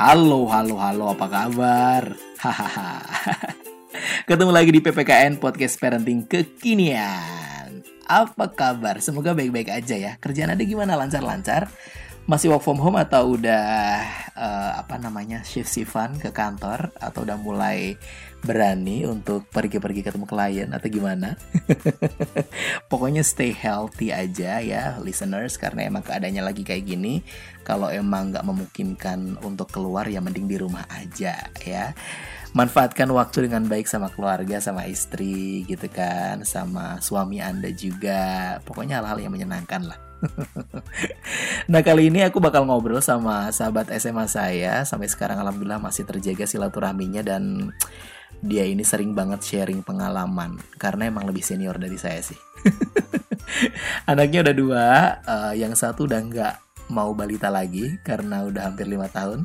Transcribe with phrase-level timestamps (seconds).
[0.00, 2.16] Halo, halo, halo, apa kabar?
[2.40, 3.04] Hahaha.
[4.32, 7.84] Ketemu lagi di PPKN Podcast Parenting Kekinian.
[8.08, 9.04] Apa kabar?
[9.04, 10.12] Semoga baik-baik aja ya.
[10.16, 10.96] Kerjaan ada gimana?
[10.96, 11.68] Lancar-lancar?
[12.24, 14.00] Masih work from home atau udah
[14.36, 17.94] uh, apa namanya shift-shiftan ke kantor atau udah mulai
[18.40, 21.36] berani untuk pergi-pergi ketemu klien atau gimana?
[22.90, 27.22] Pokoknya stay healthy aja ya listeners karena emang keadaannya lagi kayak gini.
[27.62, 31.94] Kalau emang nggak memungkinkan untuk keluar ya mending di rumah aja ya.
[32.50, 38.58] Manfaatkan waktu dengan baik sama keluarga, sama istri gitu kan, sama suami Anda juga.
[38.66, 40.09] Pokoknya hal-hal yang menyenangkan lah.
[41.72, 46.44] nah kali ini aku bakal ngobrol sama sahabat SMA saya sampai sekarang alhamdulillah masih terjaga
[46.44, 47.72] silaturahminya dan
[48.40, 52.38] dia ini sering banget sharing pengalaman karena emang lebih senior dari saya sih.
[54.10, 54.86] Anaknya udah dua,
[55.28, 56.54] uh, yang satu udah nggak
[56.90, 59.44] mau balita lagi karena udah hampir lima tahun.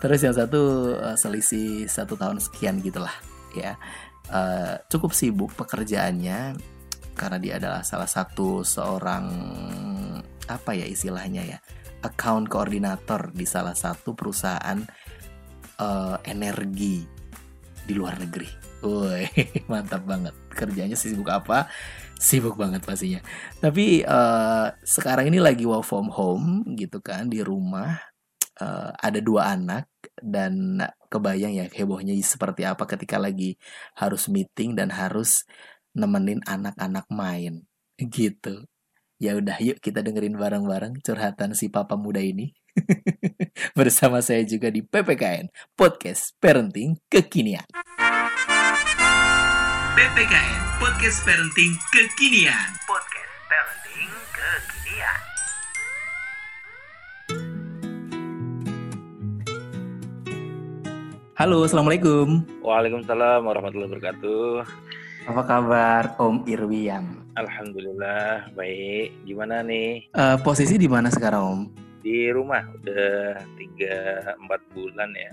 [0.00, 3.12] Terus yang satu uh, selisih satu tahun sekian gitulah,
[3.52, 3.76] ya.
[4.28, 6.56] Uh, cukup sibuk pekerjaannya
[7.18, 9.26] karena dia adalah salah satu seorang
[10.46, 11.58] apa ya istilahnya ya
[12.06, 14.78] account koordinator di salah satu perusahaan
[15.82, 17.02] uh, energi
[17.88, 18.48] di luar negeri.
[18.84, 19.26] Woi,
[19.70, 20.34] mantap banget.
[20.52, 21.66] Kerjanya sibuk apa?
[22.14, 23.18] Sibuk banget pastinya.
[23.58, 27.98] Tapi uh, sekarang ini lagi work from home gitu kan di rumah.
[28.58, 29.86] Uh, ada dua anak
[30.18, 33.54] dan kebayang ya hebohnya seperti apa ketika lagi
[33.94, 35.46] harus meeting dan harus
[35.98, 37.66] nemenin anak-anak main
[37.98, 38.62] gitu.
[39.18, 42.54] Ya udah yuk kita dengerin bareng-bareng curhatan si papa muda ini.
[43.78, 47.66] Bersama saya juga di PPKN, Podcast Parenting Kekinian.
[49.98, 52.70] PPKN, Podcast Parenting Kekinian.
[52.86, 55.20] Podcast Parenting Kekinian.
[61.34, 62.46] Halo, Assalamualaikum.
[62.62, 64.62] Waalaikumsalam warahmatullahi wabarakatuh.
[65.28, 67.28] Apa kabar Om Irwian?
[67.36, 69.12] Alhamdulillah baik.
[69.28, 70.08] Gimana nih?
[70.16, 71.60] Uh, posisi di mana sekarang Om?
[72.08, 73.96] di rumah udah tiga
[74.38, 75.32] empat bulan ya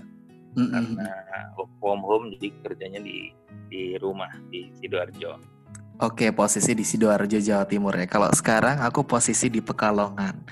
[0.58, 0.72] mm-hmm.
[0.98, 1.08] karena
[1.56, 3.32] work from home jadi kerjanya di
[3.66, 5.40] di rumah di sidoarjo.
[6.04, 8.04] Oke posisi di sidoarjo Jawa Timur ya.
[8.04, 10.44] Kalau sekarang aku posisi di Pekalongan.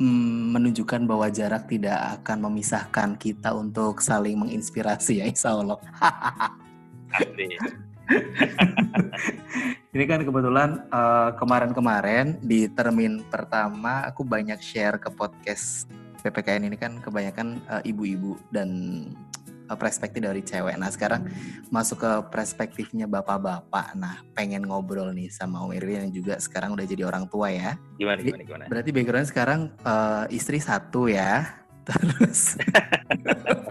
[0.00, 5.76] Hmm, menunjukkan bahwa jarak tidak akan memisahkan kita untuk saling menginspirasi ya Insya Allah.
[9.94, 15.90] Ini kan kebetulan uh, kemarin-kemarin di termin pertama aku banyak share ke podcast
[16.22, 18.70] PPKN ini kan kebanyakan uh, ibu-ibu dan
[19.66, 20.78] uh, perspektif dari cewek.
[20.78, 21.26] Nah sekarang
[21.74, 23.98] masuk ke perspektifnya bapak-bapak.
[23.98, 27.74] Nah pengen ngobrol nih sama Om Irwin yang juga sekarang udah jadi orang tua ya.
[27.98, 28.64] Gimana gimana gimana?
[28.70, 31.50] Berarti background sekarang uh, istri satu ya,
[31.88, 32.54] terus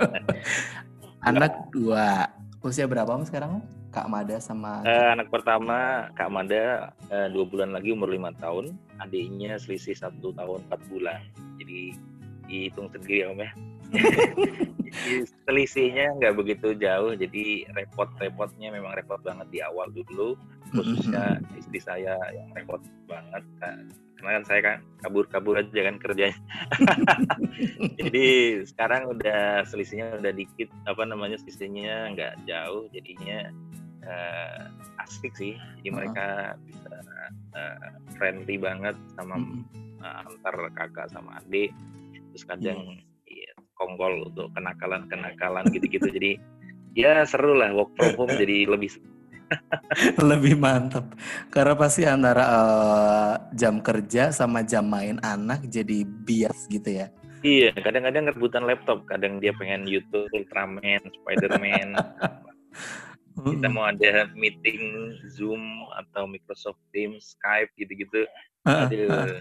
[1.29, 2.27] anak dua.
[2.59, 3.63] Usia berapa om sekarang?
[3.99, 8.71] Kak Mada sama uh, anak pertama Kak Mada uh, dua bulan lagi umur lima tahun,
[9.03, 11.19] adiknya selisih satu tahun empat bulan.
[11.59, 11.99] Jadi
[12.47, 13.51] dihitung sendiri ya Om ya.
[14.87, 20.39] jadi selisihnya nggak begitu jauh, jadi repot-repotnya memang repot banget di awal dulu,
[20.71, 23.43] khususnya istri saya yang repot banget.
[23.59, 26.39] Karena kan saya kan kabur-kabur aja kan kerjanya.
[27.99, 28.27] jadi
[28.63, 33.51] sekarang udah selisihnya udah dikit, apa namanya selisihnya nggak jauh, jadinya
[34.09, 35.53] uh, asik sih.
[35.79, 36.93] Jadi mereka bisa
[37.53, 39.37] uh, friendly banget sama
[40.01, 41.71] uh, antar kakak sama adik.
[42.33, 42.79] Terus kadang
[43.25, 43.53] yeah.
[43.53, 46.09] ya, kongkol untuk kenakalan kenakalan gitu-gitu.
[46.17, 46.41] Jadi
[46.97, 48.89] ya seru lah work from home jadi lebih
[50.29, 51.13] lebih mantap
[51.53, 57.07] karena pasti antara uh, jam kerja sama jam main anak jadi bias gitu ya.
[57.39, 59.07] Iya kadang-kadang rebutan laptop.
[59.07, 61.95] Kadang dia pengen YouTube Ultraman Spiderman
[63.43, 68.27] kita mau ada meeting Zoom atau Microsoft Teams, Skype gitu-gitu.
[68.67, 69.39] Aduh.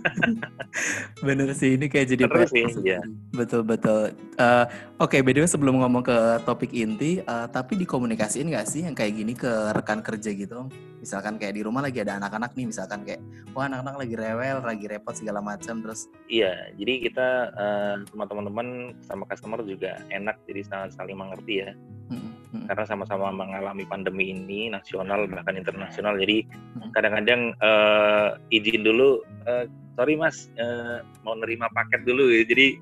[1.26, 3.02] Bener sih ini kayak jadi Terus sih, ya.
[3.34, 4.14] Betul betul.
[4.38, 4.64] Uh,
[5.02, 9.18] Oke, okay, way sebelum ngomong ke topik inti, uh, tapi dikomunikasiin nggak sih yang kayak
[9.18, 10.70] gini ke rekan kerja gitu?
[11.02, 13.20] Misalkan kayak di rumah lagi ada anak-anak nih, misalkan kayak
[13.50, 16.06] wah anak-anak lagi rewel, lagi repot segala macam terus.
[16.30, 20.62] Iya, jadi kita uh, sama teman-teman sama customer juga enak jadi
[20.94, 21.70] saling mengerti ya.
[22.12, 26.18] Hmm karena sama-sama mengalami pandemi ini nasional bahkan internasional.
[26.18, 26.90] Jadi hmm.
[26.90, 32.26] kadang-kadang uh, izin dulu uh, sorry mas uh, mau nerima paket dulu.
[32.34, 32.74] Ya jadi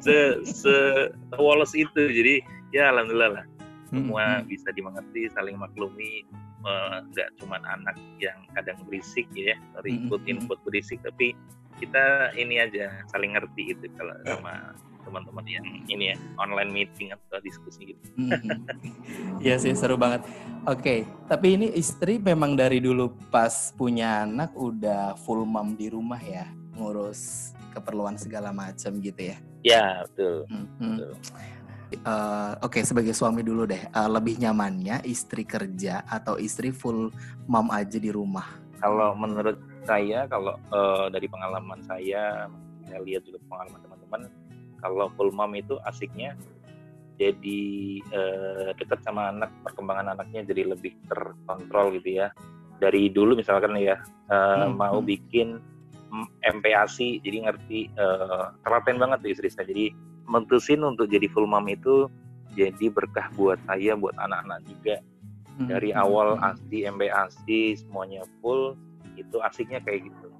[0.00, 0.16] se
[0.48, 0.76] se
[1.36, 2.02] woles itu.
[2.08, 2.40] Jadi
[2.72, 3.44] ya alhamdulillah lah.
[3.92, 4.48] Semua hmm.
[4.48, 6.24] bisa dimengerti saling maklumi
[7.12, 11.04] nggak uh, cuma anak yang kadang berisik ya sorry input input berisik.
[11.04, 11.36] Tapi
[11.76, 14.72] kita ini aja saling ngerti itu kalau sama
[15.04, 18.02] teman-teman yang ini ya online meeting atau diskusi gitu.
[19.44, 20.24] Iya sih seru banget.
[20.64, 26.16] Oke, tapi ini istri memang dari dulu pas punya anak udah full mom di rumah
[26.16, 26.48] ya,
[26.80, 29.36] ngurus keperluan segala macam gitu ya.
[29.60, 30.48] Ya betul.
[30.48, 30.64] Mhm.
[30.80, 31.12] betul.
[31.94, 37.12] Eh, Oke, sebagai suami dulu deh, eh, lebih nyamannya istri kerja atau istri full
[37.46, 38.46] mom aja di rumah?
[38.80, 42.48] Kalau menurut saya, kalau eh, dari pengalaman saya,
[42.88, 44.20] saya lihat juga pengalaman teman-teman,
[44.84, 46.36] kalau full mom itu asiknya
[47.16, 47.62] jadi
[48.10, 52.28] eh, dekat sama anak, perkembangan anaknya jadi lebih terkontrol gitu ya.
[52.82, 53.96] Dari dulu misalkan ya
[54.28, 55.08] eh, Hmm, mau hmm.
[55.08, 55.48] bikin
[56.42, 59.66] MPASI, jadi ngerti eh, telaten banget tuh istri saya.
[59.70, 59.94] Jadi
[60.26, 62.10] mentusin untuk jadi full mom itu
[62.58, 64.96] jadi berkah buat saya, buat anak-anak juga
[65.70, 66.02] dari Mhm.
[66.02, 68.74] awal ASI, MPASI semuanya full
[69.14, 70.33] itu asiknya kayak gitu.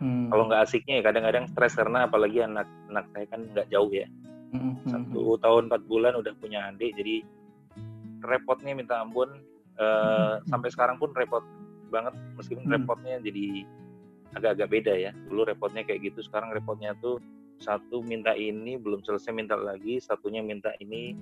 [0.00, 0.32] Hmm.
[0.32, 4.08] Kalau nggak asiknya ya kadang-kadang stres karena apalagi anak anak saya kan nggak jauh ya
[4.50, 4.88] Mhm.
[4.88, 7.22] satu tahun empat bulan udah punya adik jadi
[8.24, 9.28] repotnya minta ampun
[9.80, 11.40] Eh, sampai sekarang pun repot
[11.88, 12.74] banget meskipun Hmm.
[12.76, 13.64] repotnya jadi
[14.36, 17.16] agak-agak beda ya dulu repotnya kayak gitu sekarang repotnya tuh
[17.56, 21.16] satu minta ini belum selesai minta lagi satunya minta ini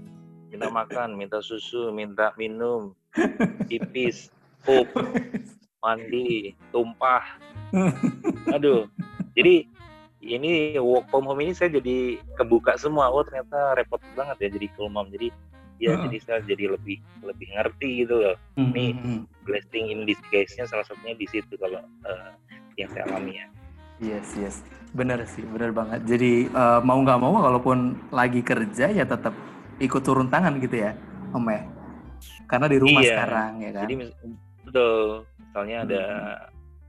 [0.50, 2.98] minta makan minta susu minta minum
[3.70, 4.34] pipis
[4.66, 4.90] pup
[5.78, 7.38] mandi tumpah
[8.50, 8.88] aduh
[9.36, 9.64] jadi
[10.18, 14.66] ini work from home ini saya jadi kebuka semua oh ternyata repot banget ya jadi
[14.74, 15.30] full mom jadi
[15.78, 16.10] ya Heeh.
[16.10, 18.92] jadi saya jadi lebih lebih ngerti gitu loh Nih.
[18.92, 19.30] Mhm.
[19.46, 22.30] blessing in disguise-nya salah satunya di situ kalau eh,
[22.76, 23.46] yang saya alami ya
[23.98, 24.62] Yes, yes.
[24.94, 26.06] Bener sih, bener banget.
[26.06, 29.34] Jadi eh, mau nggak mau, walaupun lagi kerja ya tetap
[29.82, 30.94] ikut turun tangan gitu ya,
[31.34, 31.66] Om ya.
[32.46, 33.10] Karena di rumah Iya.
[33.10, 33.82] sekarang ya kan.
[33.82, 33.94] jadi
[34.62, 36.02] betul misalnya ada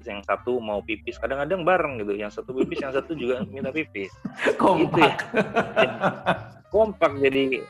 [0.08, 4.12] yang satu mau pipis kadang-kadang bareng gitu yang satu pipis yang satu juga minta pipis.
[4.62, 5.28] Kompak.
[6.74, 7.66] kompak jadi.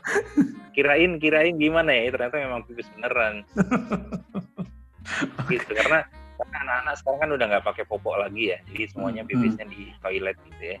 [0.76, 3.42] Kirain kirain gimana ya ternyata memang pipis beneran.
[5.50, 6.06] Gitu karena
[6.38, 9.30] karena anak-anak sekarang kan udah nggak pakai popok lagi ya jadi semuanya Hmm.
[9.34, 10.78] pipisnya di toilet gitu ya.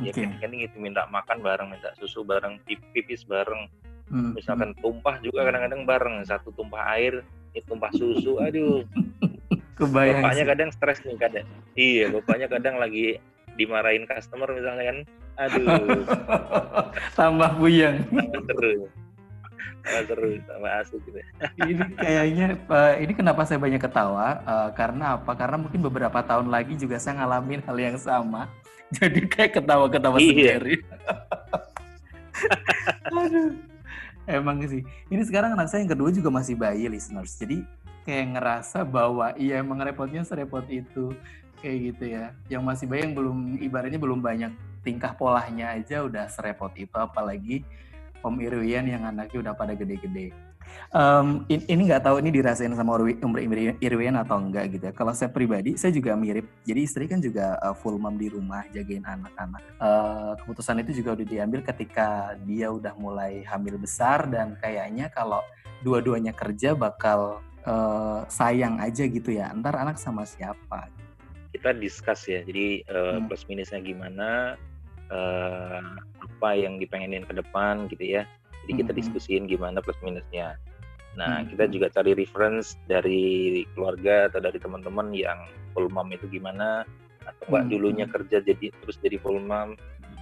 [0.00, 0.22] Ya Oke.
[0.24, 3.66] kan kan gitu minta makan bareng minta susu bareng pip- pipis bareng.
[4.12, 8.82] Hmm, misalkan tumpah juga kadang-kadang bareng satu tumpah air ini tumpah susu aduh
[9.74, 10.48] Kebayang bapaknya sih.
[10.48, 13.16] kadang stres nih kadang iya bapaknya kadang lagi
[13.54, 14.98] dimarahin customer misalnya kan
[15.38, 16.04] aduh
[17.18, 18.04] Tambah puyeng.
[18.42, 18.88] seru
[19.82, 21.20] Tambah seru sama asik gitu
[21.62, 25.32] ini kayaknya eh, ini kenapa saya banyak ketawa eh, karena apa?
[25.34, 28.48] Karena mungkin beberapa tahun lagi juga saya ngalamin hal yang sama.
[28.92, 30.28] Jadi kayak ketawa-ketawa Iya.
[30.56, 30.74] sendiri.
[33.14, 33.71] Aduh.
[34.26, 34.86] Emang sih.
[35.10, 37.34] Ini sekarang anak saya yang kedua juga masih bayi listeners.
[37.38, 37.66] Jadi
[38.06, 41.10] kayak ngerasa bahwa iya emang repotnya serepot itu
[41.58, 42.24] kayak gitu ya.
[42.46, 44.52] Yang masih bayi yang belum ibaratnya belum banyak
[44.82, 47.62] tingkah polanya aja udah serepot itu apalagi
[48.22, 50.30] Om Irwian yang anaknya udah pada gede-gede.
[51.48, 54.92] In- ini nggak tahu ini dirasain sama Irwi- Om Irwi- Irwian atau enggak gitu ya.
[54.92, 56.44] Kalau saya pribadi, saya juga mirip.
[56.68, 59.62] Jadi istri kan juga uh, full mom di rumah, jagain anak-anak.
[59.80, 65.40] Eh, keputusan itu juga udah diambil ketika dia udah mulai hamil besar dan kayaknya kalau
[65.80, 69.50] dua-duanya kerja bakal eh, sayang aja gitu ya.
[69.56, 70.88] Ntar anak sama siapa?
[71.52, 73.28] kita discuss ya jadi eh, Hmm.
[73.28, 74.56] plus minusnya gimana
[75.12, 75.80] eh,
[76.24, 78.24] apa yang dipengenin ke depan gitu ya
[78.64, 80.56] jadi kita diskusiin gimana plus minusnya.
[81.12, 85.44] Nah kita juga cari reference dari keluarga atau dari teman-teman yang
[85.76, 86.88] full mom itu gimana
[87.22, 89.76] atau enggak dulunya kerja jadi terus jadi full mom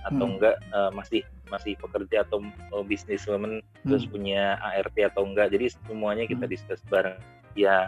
[0.08, 2.42] atau enggak eh, masih masih pekerja atau
[2.74, 4.12] oh, businesswoman terus Hmm.
[4.18, 6.52] punya ART atau enggak jadi semuanya kita Hmm.
[6.52, 7.16] discuss bareng.
[7.58, 7.86] Ya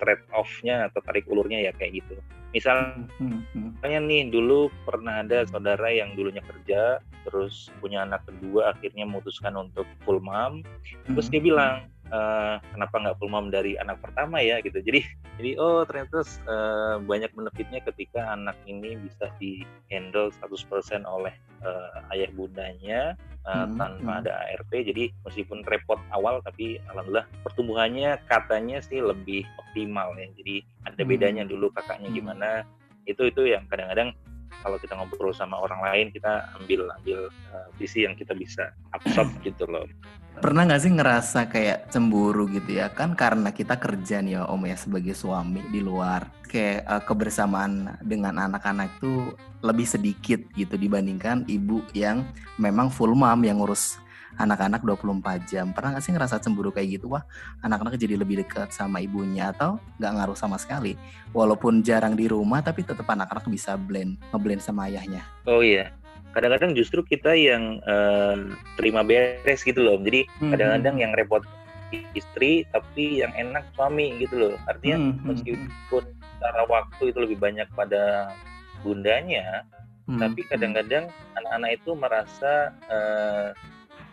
[0.00, 2.16] trade off-nya atau tarik ulurnya ya kayak gitu
[2.50, 8.24] misal Hmm, hmm, Makanya nih dulu pernah ada saudara yang dulunya kerja, terus punya anak
[8.26, 10.64] kedua, akhirnya memutuskan untuk full mom.
[11.08, 14.82] Terus dia bilang, "Eh, kenapa nggak full mom dari anak pertama ya gitu.
[14.82, 15.06] Jadi,
[15.38, 19.62] jadi oh ternyata eh, banyak benefitnya ketika anak ini bisa di
[19.94, 21.30] handle 100% oleh
[21.62, 23.14] eh, ayah bundanya
[23.46, 24.20] eh, Hmm, tanpa hmm.
[24.26, 24.72] ada ART.
[24.74, 30.26] Jadi meskipun repot awal, tapi alhamdulillah pertumbuhannya katanya sih lebih optimal ya.
[30.34, 31.10] Jadi ada Hmm.
[31.14, 32.18] bedanya dulu kakaknya Hmm.
[32.18, 32.48] gimana
[33.08, 34.12] itu itu yang kadang-kadang
[34.60, 37.18] kalau kita ngobrol sama orang lain kita ambil ambil
[37.54, 39.88] uh, visi yang kita bisa absorb gitu loh.
[40.40, 42.88] Pernah nggak sih ngerasa kayak cemburu gitu ya?
[42.92, 46.28] Kan karena kita kerja nih ya Om ya sebagai suami di luar.
[46.48, 52.24] Kayak eh, kebersamaan dengan anak-anak tuh lebih sedikit gitu dibandingkan ibu yang
[52.56, 54.00] memang full mom yang ngurus
[54.38, 55.72] anak-anak 24 jam.
[55.74, 57.24] Pernah nggak sih ngerasa cemburu kayak gitu wah
[57.64, 60.94] anak-anak jadi lebih dekat sama ibunya atau nggak ngaruh sama sekali
[61.34, 65.22] walaupun jarang di rumah tapi tetap anak-anak bisa blend ngeblend sama ayahnya.
[65.46, 65.90] oh iya
[66.30, 68.36] kadang-kadang justru kita yang eh,
[68.78, 69.98] terima beres gitu loh.
[69.98, 71.02] Jadi Hmm, kadang-kadang hmm.
[71.02, 71.42] yang repot
[72.14, 74.54] istri tapi yang enak suami gitu loh.
[74.70, 76.02] Artinya Hmm, hmm, meskipun
[76.38, 78.30] secara waktu itu lebih banyak pada
[78.86, 79.66] bundanya,
[80.06, 81.06] Hmm, tapi kadang-kadang
[81.38, 82.52] anak-anak itu merasa
[82.90, 83.48] eh,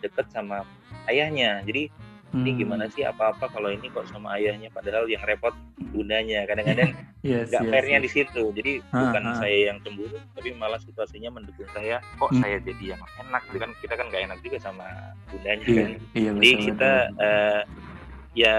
[0.00, 0.62] dekat sama
[1.06, 1.62] ayahnya.
[1.64, 1.88] Jadi
[2.32, 2.40] hmm.
[2.42, 5.54] ini gimana sih apa-apa kalau ini kok sama ayahnya padahal yang repot
[5.92, 6.44] bundanya.
[6.44, 6.92] Kadang-kadang
[7.26, 8.04] Yes, nggak yes, fairnya yes.
[8.06, 8.42] di situ.
[8.54, 9.32] Jadi Ha, bukan ha.
[9.42, 11.98] saya yang cemburu, tapi malah situasinya mendukung saya.
[12.14, 12.40] Kok Hmm.
[12.46, 13.42] saya jadi yang enak?
[13.50, 14.86] Jadi kan kita kan nggak enak juga sama
[15.26, 15.90] bundanya Iya, kan.
[16.14, 17.26] iya Jadi betul, kita betul.
[17.26, 17.60] eh,
[18.38, 18.56] ya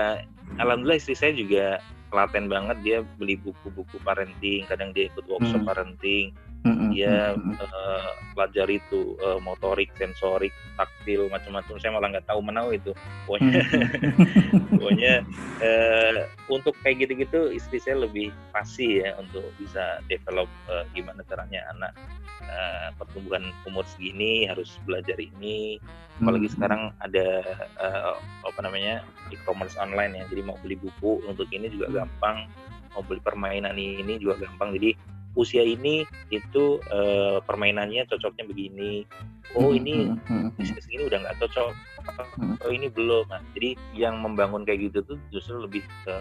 [0.59, 1.79] alhamdulillah istri saya juga
[2.09, 5.69] telaten banget dia beli buku-buku parenting, kadang dia ikut workshop Hmm.
[5.69, 6.35] parenting,
[6.67, 11.79] Mm-mm, dia eh, pelajari itu eh, motorik, sensorik, taktil, macam-macam.
[11.79, 12.91] Saya malah nggak tahu menau itu.
[13.23, 13.63] Pokoknya
[14.75, 15.13] pokoknya
[15.63, 21.63] eh, untuk kayak gitu-gitu istri saya lebih pasti ya untuk bisa develop eh, gimana caranya
[21.71, 21.95] anak
[22.43, 25.79] eh, pertumbuhan umur segini harus belajar ini.
[26.19, 27.27] Apalagi Hmm, sekarang ada
[27.79, 28.13] eh,
[28.43, 30.23] apa namanya e-commerce online ya.
[30.27, 32.51] Jadi mau beli buku untuk ini juga gampang
[32.93, 34.75] mau beli permainan ini juga gampang.
[34.75, 34.91] Jadi
[35.37, 39.05] usia ini itu eh, permainannya cocoknya begini.
[39.57, 40.61] Oh mm, ini mm, mm, mm.
[40.61, 41.73] usia segini udah nggak cocok.
[42.09, 42.57] Hmm.
[42.65, 43.29] oh ini belum.
[43.29, 46.15] Nah, jadi yang membangun kayak gitu tuh justru lebih ke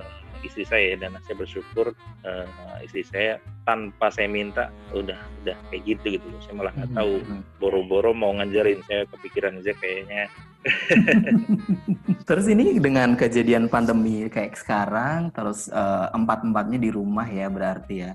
[0.46, 2.46] istri saya ya, dan saya bersyukur eh,
[2.84, 7.14] istri saya tanpa saya minta udah udah kayak gitu gitu saya malah nggak tahu.
[7.58, 10.28] boro-boro mau ngajarin saya kepikiran aja kayaknya.
[12.28, 18.12] Terus ini dengan kejadian pandemi kayak sekarang, terus eh, empat-empatnya di rumah ya berarti ya,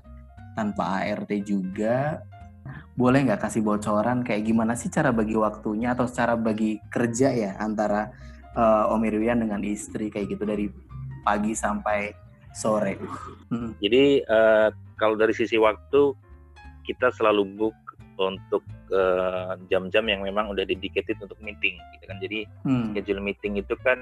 [0.54, 2.22] tanpa ART juga.
[2.94, 7.52] Boleh nggak kasih bocoran kayak gimana sih cara bagi waktunya atau cara bagi kerja ya
[7.58, 8.08] antara
[8.54, 10.66] eh, Om Irwian dengan istri kayak gitu dari
[11.26, 12.14] pagi sampai
[12.54, 12.94] sore.
[13.50, 13.74] Hmm.
[13.82, 16.14] jadi eh, kalau dari sisi waktu
[16.86, 17.76] kita selalu book
[18.18, 18.62] untuk
[18.94, 22.90] eh, jam-jam yang memang udah dedicated untuk meeting gitu kan jadi Hmm.
[22.94, 23.98] schedule meeting itu kan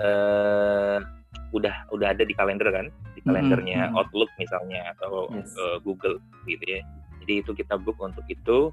[0.00, 0.98] eh,
[1.54, 3.98] udah udah ada di kalender kan di Mm-mm, kalendernya mm-mm.
[3.98, 5.54] Outlook misalnya atau Yes.
[5.54, 6.80] eh, Google gitu ya
[7.24, 8.70] jadi itu kita book untuk itu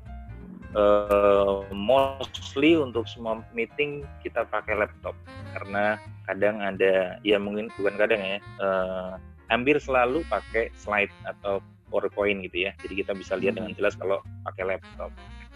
[0.72, 5.12] Eh, mostly untuk semua meeting kita pakai laptop
[5.52, 9.12] karena kadang ada ya mungkin bukan kadang ya eh,
[9.52, 11.60] hampir selalu pakai slide atau
[11.92, 13.68] PowerPoint gitu ya jadi kita bisa lihat Hmm.
[13.68, 15.12] dengan jelas kalau pakai laptop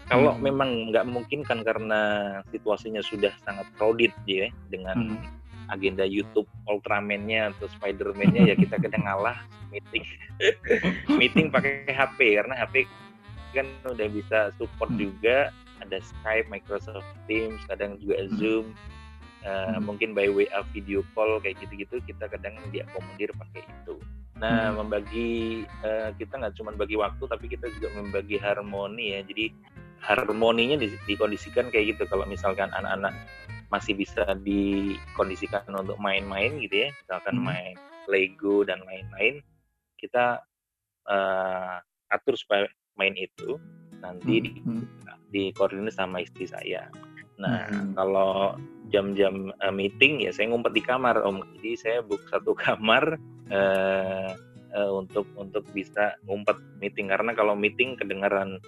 [0.06, 0.42] kalau Hmm.
[0.44, 2.00] memang nggak mungkin kan karena
[2.52, 5.24] situasinya sudah sangat crowded ya dengan Hmm.
[5.72, 9.40] agenda YouTube Ultraman-nya atau Spider-Man-nya ya kita kadang ngalah
[9.74, 10.04] meeting
[11.20, 12.86] meeting pakai HP karena HP
[13.50, 15.10] kan udah bisa support Hmm.
[15.10, 15.50] juga
[15.82, 18.36] ada Skype, Microsoft Teams, kadang juga Hmm.
[18.36, 18.66] Zoom
[19.46, 19.86] Uh, Hmm.
[19.86, 23.94] mungkin by WA video call kayak gitu-gitu kita kadang diakomodir pakai itu.
[24.36, 24.84] Nah, Hmm.
[24.84, 29.20] membagi uh, kita nggak cuma bagi waktu tapi kita juga membagi harmoni ya.
[29.24, 29.48] Jadi
[30.04, 32.02] harmoninya di- dikondisikan kayak gitu.
[32.06, 33.16] Kalau misalkan anak-anak
[33.72, 37.46] masih bisa dikondisikan untuk main-main gitu ya, misalkan Hmm.
[37.48, 37.74] main
[38.06, 39.42] Lego dan lain-lain,
[39.98, 40.44] kita
[41.08, 41.80] uh,
[42.12, 43.58] atur supaya main itu
[43.98, 44.84] nanti di, Hmm.
[45.32, 46.86] dikoordinir sama istri saya.
[47.40, 47.92] Nah, Hmm.
[47.96, 48.54] kalau
[48.88, 51.42] jam-jam eh, meeting ya saya ngumpet di kamar om.
[51.58, 53.18] Jadi saya book satu kamar
[53.50, 54.30] eh,
[54.76, 58.58] eh, untuk untuk bisa ngumpet meeting karena kalau meeting kedengaran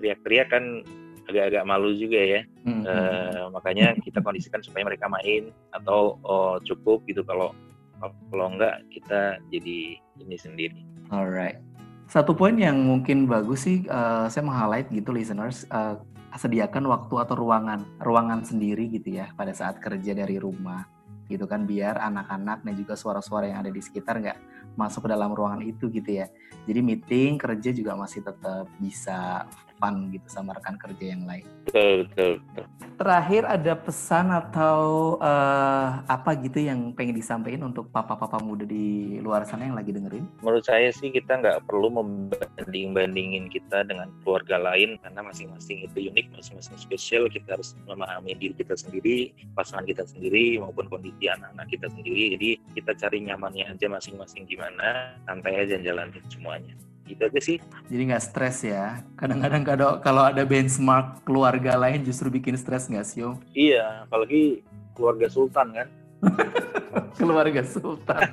[0.00, 0.82] teriak-teriak kan
[1.30, 2.40] agak-agak malu juga ya.
[2.66, 2.82] Hmm.
[2.82, 7.54] Eh, makanya kita kondisikan supaya mereka main atau oh, cukup gitu kalau
[8.02, 10.78] kalau enggak kita jadi ini sendiri.
[11.14, 11.62] Alright.
[12.10, 15.96] Satu poin yang mungkin bagus sih, eh, saya meng-highlight gitu listeners, eh,
[16.36, 20.84] sediakan waktu atau ruangan, ruangan sendiri gitu ya pada saat kerja dari rumah,
[21.30, 24.38] gitu kan biar anak-anak dan juga suara-suara yang ada di sekitar nggak
[24.78, 26.26] masuk ke dalam ruangan itu gitu ya.
[26.64, 29.46] Jadi meeting kerja juga masih tetap bisa
[29.82, 31.42] fun gitu sama rekan kerja yang lain.
[31.66, 32.32] Betul betul.
[32.38, 32.64] betul.
[33.02, 34.78] Terakhir ada pesan atau
[35.18, 40.22] eh, apa gitu yang pengen disampaikan untuk papa-papa muda di luar sana yang lagi dengerin?
[40.52, 46.26] menurut saya sih kita nggak perlu membanding-bandingin kita dengan keluarga lain karena masing-masing itu unik,
[46.36, 47.26] masing-masing spesial.
[47.26, 52.36] Kita harus memahami diri kita sendiri, pasangan kita sendiri maupun kondisi anak-anak kita sendiri.
[52.36, 56.76] Jadi kita cari nyamannya aja masing-masing gimana, santai aja jalanin semuanya.
[57.12, 57.56] Gitu aja sih.
[57.92, 59.04] Jadi nggak stres ya.
[59.20, 63.36] Kadang-kadang kalau kalau ada benchmark keluarga lain justru bikin stres nggak sih Om?
[63.52, 64.64] Iya, apalagi
[64.96, 65.88] keluarga sultan kan.
[67.18, 68.22] Keluarga Sultan.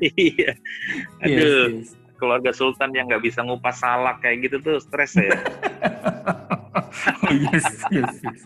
[0.00, 0.52] iya.
[1.24, 1.88] Yes, Aduh, yes.
[2.20, 5.32] keluarga sultan yang nggak bisa ngupas salak kayak gitu tuh stres ya.
[7.00, 8.40] Oh, yes, yes, yes.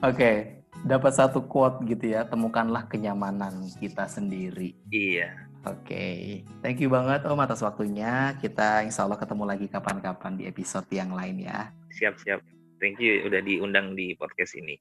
[0.00, 2.24] Oke, dapat satu quote gitu ya.
[2.24, 4.72] Temukanlah kenyamanan kita sendiri.
[4.88, 5.53] iya.
[5.64, 8.36] Oke, thank you banget Om atas waktunya.
[8.36, 11.72] Kita insya Allah ketemu lagi kapan-kapan di episode yang lain ya.
[11.88, 12.44] Siap-siap.
[12.84, 14.76] Thank you udah diundang di podcast ini.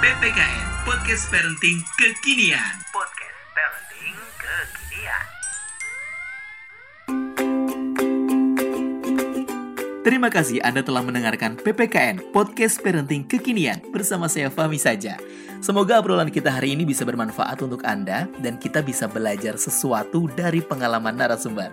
[0.00, 2.80] PPKN Podcast Parenting Kekinian.
[2.88, 3.17] Podcast
[10.08, 15.20] Terima kasih Anda telah mendengarkan PPKN Podcast Parenting Kekinian bersama saya Fami saja.
[15.60, 20.64] Semoga obrolan kita hari ini bisa bermanfaat untuk Anda dan kita bisa belajar sesuatu dari
[20.64, 21.68] pengalaman narasumber.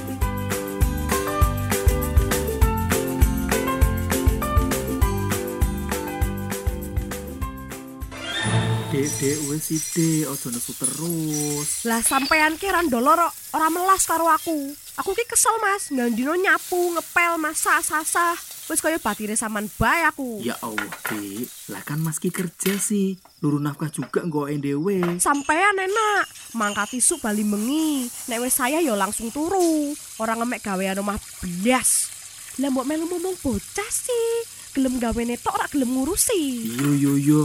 [9.22, 11.86] Dek, wes ide, ojo nesu terus.
[11.86, 13.22] Lah sampean ki ra ndolor
[13.54, 14.74] ora melas karo aku.
[15.02, 18.38] Aku ki kesel Mas, ngandino nyapu, ngepel, masak, sasah.
[18.70, 20.46] Wis kaya batire saman bae aku.
[20.46, 21.50] Ya Allah, Dek.
[21.74, 23.18] Lah kan Mas Ki kerja sih.
[23.42, 25.02] Luru nafkah juga nggoen dewe.
[25.18, 28.14] Sampean enak, mangkat isu bali bengi.
[28.30, 29.90] Nek wis saya ya langsung turu.
[30.22, 32.14] Orang ngemek gawean omah blas.
[32.62, 34.46] Lah mbok melu ngomong bocah sih.
[34.78, 36.78] Gelem gawene tok ora gelem ngurusi.
[36.78, 37.44] Yo yo yo.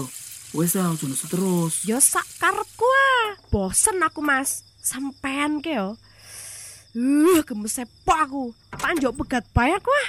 [0.53, 1.89] Wes ah, ojo nesu terus.
[1.89, 3.41] Yo sak karepku ah.
[3.49, 4.61] Bosen aku Mas.
[4.85, 5.97] Sampean ke yo.
[6.97, 8.45] Uh, gemes sepok aku.
[8.73, 10.09] Panjok pegat bae aku ah.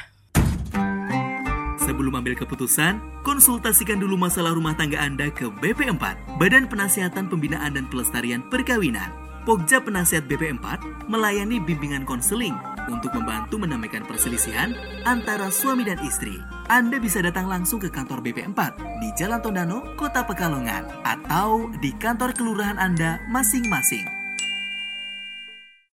[1.84, 7.92] Sebelum ambil keputusan, konsultasikan dulu masalah rumah tangga Anda ke BP4, Badan Penasihatan Pembinaan dan
[7.92, 9.12] Pelestarian Perkawinan.
[9.44, 12.56] Pokja Penasihat BP4 melayani bimbingan konseling
[12.88, 14.72] untuk membantu menamaikan perselisihan
[15.04, 16.40] antara suami dan istri.
[16.72, 18.60] Anda bisa datang langsung ke kantor BP4
[19.04, 24.17] di Jalan Tondano, Kota Pekalongan, atau di kantor kelurahan Anda masing-masing.